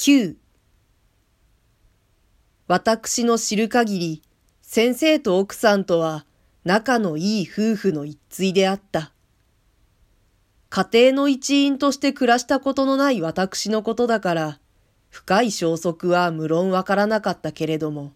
[0.00, 0.36] 9
[2.68, 4.22] 私の知る限り、
[4.62, 6.24] 先生と奥さんとは
[6.62, 9.12] 仲のいい夫婦の一対であった。
[10.70, 14.60] 家庭の一員として暮らしたことのない私のことだから、
[15.10, 18.12] 深い消息は無論わからなかったけれども、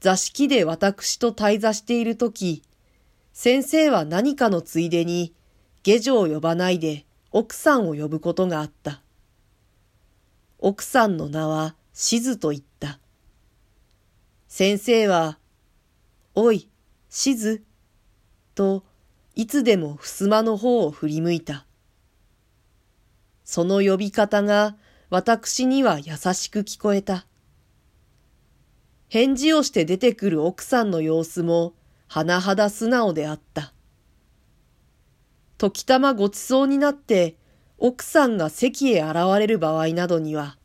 [0.00, 2.62] 座敷で私と滞座しているとき、
[3.34, 5.34] 先生は何かのついでに、
[5.82, 9.02] 下女を呼ばないで奥さんを呼ぶことがあった。
[10.68, 12.98] 奥さんの名はしずと言った。
[14.48, 15.38] 先生は、
[16.34, 16.68] おい、
[17.08, 17.62] しず、
[18.56, 18.82] と、
[19.36, 21.66] いつでも襖の方を振り向いた。
[23.44, 24.74] その呼び方が
[25.08, 27.28] 私には優しく聞こえた。
[29.06, 31.74] 返事をして出てくる奥さんの様子も
[32.08, 33.72] 甚だ素直であった。
[35.58, 37.36] 時たまごちそうになって
[37.78, 40.56] 奥さんが席へ現れる場合などには、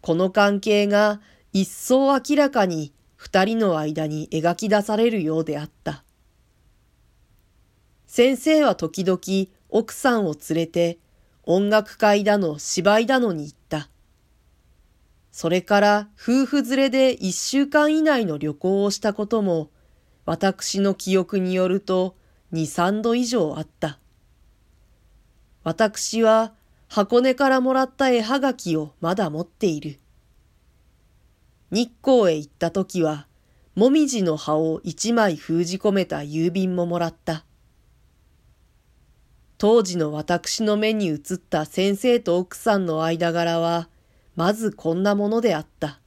[0.00, 1.20] この関係が
[1.52, 6.04] 一層明らかに二人の間に描き出されるようであった。
[8.06, 9.20] 先生は時々
[9.68, 10.98] 奥さんを連れて
[11.42, 13.90] 音楽会だの芝居だのに行った。
[15.32, 19.70] それから夫婦連れで一週間以内の旅行をしたことも
[20.24, 22.16] 私の記憶によると
[22.52, 23.98] 二三度以上あった。
[25.66, 26.52] 私は
[26.86, 29.98] 箱根からもらった絵はがきをまだ持っている。
[31.72, 33.26] 日光へ行った時は、
[33.74, 37.44] もみじの葉を一枚封じ込めた郵便ももらった。
[39.58, 43.88] 当時の私の目に映った先生と奥さんの間柄は、
[44.36, 45.98] まずこんなものであった。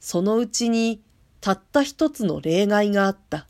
[0.00, 1.02] そのうちに、
[1.42, 3.46] たった一つの例外があった。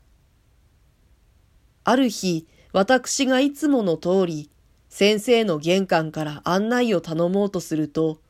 [1.85, 4.49] ある日、私がいつもの通り、
[4.89, 8.21] 先生の玄関から案内を頼もうとすると、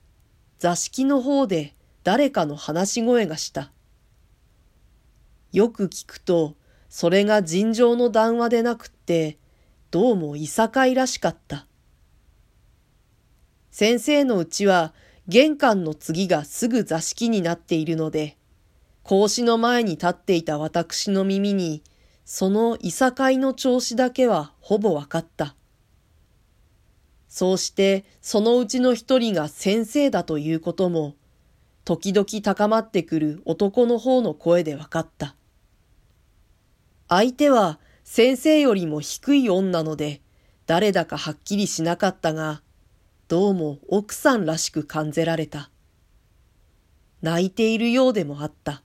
[0.59, 3.71] 座敷の方で誰かの話し声がした。
[5.51, 6.55] よく聞くと、
[6.89, 9.37] それが尋常の談話でなくって、
[9.91, 11.65] どうもいさかいらしかった。
[13.71, 14.93] 先生のうちは
[15.27, 18.37] 玄関の次がすぐ座敷になっているので、
[19.03, 21.83] 格子の前に立っていた私の耳に、
[22.31, 25.55] そのいさかいの調子だけはほぼわかった。
[27.27, 31.15] そうしてそのうちの一人が先生だということも、
[31.85, 35.35] 時々高まってくる男の方の声でわかった。
[37.07, 40.21] 相手は先生よりも低い女ので、
[40.67, 42.61] 誰だかはっきりしなかったが、
[43.27, 45.71] どうも奥さんらしく感じられた。
[47.23, 48.83] 泣いているようでもあった。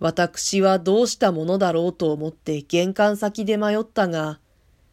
[0.00, 4.38] 私はどうしたものだろうと思って玄関先で迷ったが、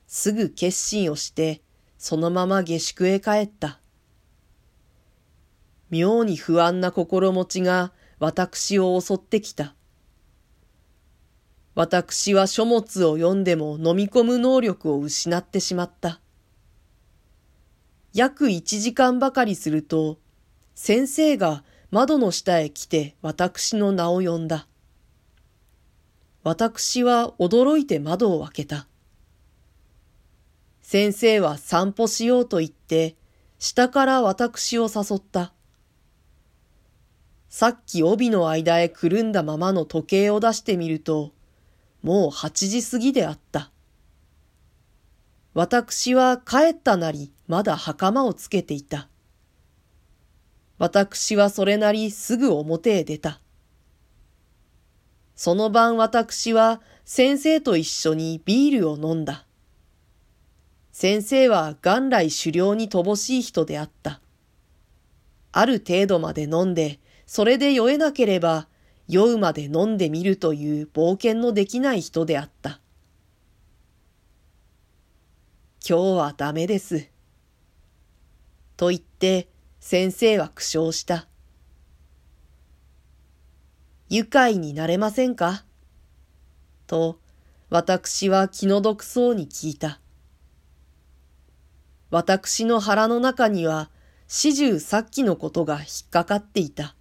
[0.07, 1.61] すぐ決心をして、
[1.97, 3.79] そのまま下宿へ帰った。
[5.89, 9.75] 妙に不安な心持ちが私を襲ってきた。
[11.75, 16.19] 私は書物を読んでも飲み込む能力を失ってしまった。
[18.13, 20.17] 約一時間ばかりすると、
[20.73, 24.67] 先生が窓の下へ来て私の名を呼んだ。
[26.45, 28.85] 私は驚いて窓を開けた。
[30.83, 33.15] 先生は散歩しようと言って、
[33.57, 35.53] 下から私を誘った。
[37.49, 41.33] さっき帯の間へくるんだままの時計を出してみると、
[42.03, 43.71] もう八時過ぎであった。
[45.55, 49.09] 私は帰ったなりまだ袴をつけていた。
[50.77, 53.41] 私はそれなりすぐ表へ出た。
[55.35, 59.45] その晩私は先生と一緒にビールを飲んだ。
[60.91, 64.21] 先生は元来狩猟に乏しい人であった。
[65.51, 68.67] ある程度まで飲んで、それで酔えなければ、
[69.07, 72.79] 酔うまで飲んでみるという冒険のできない人であった。
[75.87, 77.09] 今日はダメです。
[78.77, 79.49] と言って、
[79.79, 81.27] 先生は苦笑した。
[84.15, 85.65] 愉快になれませんか？
[86.87, 87.19] と、
[87.69, 89.99] 私は気の毒そうに聞いた。
[92.11, 93.89] 私の腹の中には
[94.25, 96.95] 始終さっきのことが引っかかっていた。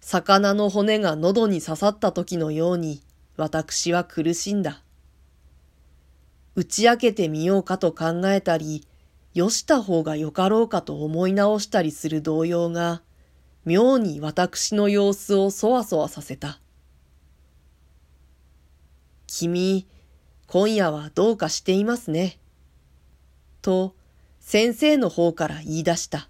[0.00, 3.02] 魚の骨が喉に刺さった時のように
[3.36, 4.82] 私は苦しんだ。
[6.54, 8.86] 打ち明けてみようかと考えたり、
[9.34, 13.02] よした方がよかろうかと思い直したりする動揺が、
[13.64, 16.60] 妙に私の様子をそわそわさせた。
[19.26, 19.86] 君、
[20.46, 22.40] 今夜はどうかしていますね。
[23.62, 23.94] と
[24.40, 26.28] 先生の方から言い出した。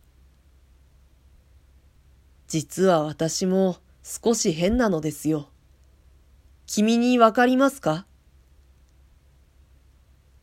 [2.46, 5.48] 実は私も少し変なのですよ。
[6.66, 8.06] 君にわかりますか？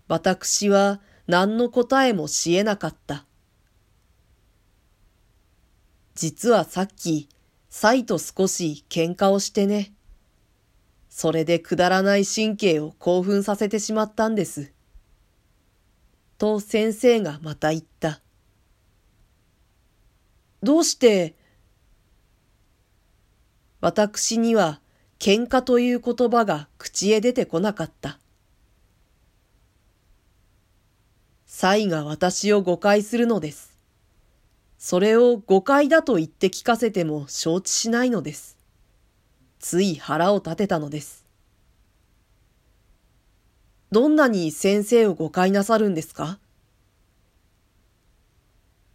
[0.07, 3.26] 私は何の答えもしえなかった。
[6.17, 7.29] 実はさっき、
[7.69, 9.93] サイと少し喧嘩をしてね。
[11.09, 14.73] それでくだらない神経を興奮させてしまったんです。
[16.39, 18.19] と先生がまた言った。
[20.63, 21.35] どうして、
[23.79, 24.81] 私には
[25.19, 28.17] 喧嘩という言葉が口へ出てこなかった。
[31.45, 33.66] サイが私を誤解するのです。
[34.77, 38.57] それを誤解だと言って聞かせても承知しないのです。
[39.59, 41.25] つい腹を立てたのです。
[43.91, 46.39] どんなに先生を誤解なさるんですか？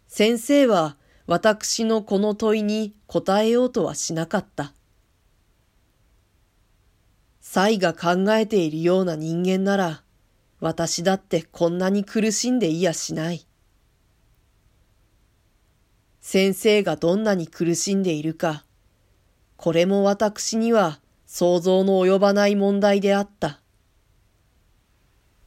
[0.07, 0.95] 先生は
[1.25, 4.73] 私のこの問いに答えようとはしなかった。
[7.41, 10.03] サイが考えているような人間なら、
[10.59, 13.45] 私だってこんなに苦しんでいやしない。
[16.25, 18.63] 先生がどんなに苦しんでいるか、
[19.57, 23.59] これも私には想像の及ばない問題であった。